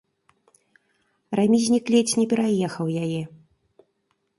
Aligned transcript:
Рамізнік 1.41 1.85
ледзь 1.97 2.17
не 2.21 2.27
пераехаў 2.35 2.85
яе. 3.07 3.23